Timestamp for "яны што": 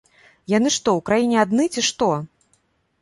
0.57-0.95